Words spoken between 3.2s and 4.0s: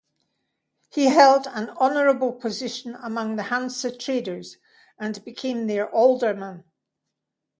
the Hanse